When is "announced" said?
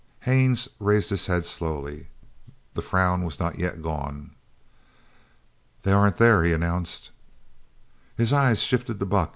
6.53-7.11